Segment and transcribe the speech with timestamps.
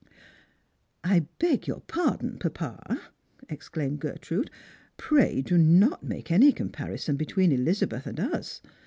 [1.13, 2.99] "I beg your pardon, papa,"
[3.49, 4.49] exclaimed Gertrude."
[4.97, 8.63] Praj "i^ not make any comjiarison between Elizabeth and us.